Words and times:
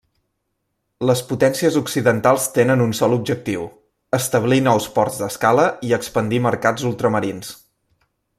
Les 1.09 1.19
potències 1.31 1.75
occidentals 1.81 2.47
tenen 2.55 2.81
un 2.87 2.95
sol 3.01 3.13
objectiu: 3.19 3.67
establir 4.21 4.59
nous 4.69 4.89
ports 4.97 5.21
d'escala 5.25 5.67
i 5.91 5.95
expandir 6.01 6.41
mercats 6.49 6.89
ultramarins. 6.93 7.55